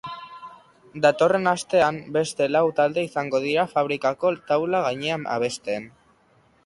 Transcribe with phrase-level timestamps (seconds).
[1.05, 5.91] Datorren astean beste lau talde izango dira fabrikako taula-gainean abesten.